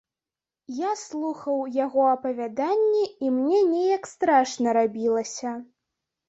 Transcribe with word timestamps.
Я 0.77 0.91
слухаў 1.01 1.59
яго 1.85 2.03
апавяданні, 2.13 3.03
і 3.27 3.29
мне 3.37 3.59
неяк 3.75 4.09
страшна 4.15 4.67
рабілася. 4.81 5.53